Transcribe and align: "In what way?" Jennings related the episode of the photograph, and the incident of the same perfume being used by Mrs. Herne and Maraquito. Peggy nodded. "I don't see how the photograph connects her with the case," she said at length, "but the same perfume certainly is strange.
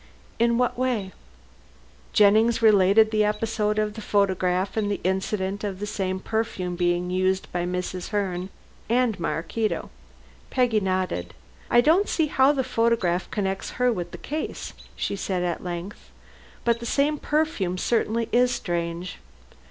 "In 0.39 0.57
what 0.57 0.79
way?" 0.79 1.13
Jennings 2.11 2.59
related 2.59 3.11
the 3.11 3.23
episode 3.23 3.77
of 3.77 3.93
the 3.93 4.01
photograph, 4.01 4.75
and 4.75 4.89
the 4.89 4.99
incident 5.03 5.63
of 5.63 5.77
the 5.79 5.85
same 5.85 6.19
perfume 6.19 6.75
being 6.75 7.11
used 7.11 7.51
by 7.51 7.65
Mrs. 7.67 8.07
Herne 8.09 8.49
and 8.89 9.19
Maraquito. 9.19 9.91
Peggy 10.49 10.79
nodded. 10.79 11.35
"I 11.69 11.81
don't 11.81 12.09
see 12.09 12.25
how 12.25 12.51
the 12.51 12.63
photograph 12.63 13.29
connects 13.29 13.73
her 13.77 13.91
with 13.93 14.09
the 14.09 14.17
case," 14.17 14.73
she 14.95 15.15
said 15.15 15.43
at 15.43 15.63
length, 15.63 16.09
"but 16.65 16.79
the 16.79 16.87
same 16.87 17.19
perfume 17.19 17.77
certainly 17.77 18.27
is 18.31 18.49
strange. 18.49 19.19